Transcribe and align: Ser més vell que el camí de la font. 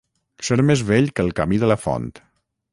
Ser 0.47 0.57
més 0.69 0.81
vell 0.87 1.11
que 1.19 1.27
el 1.27 1.31
camí 1.43 1.61
de 1.65 1.71
la 1.73 1.81
font. 1.85 2.11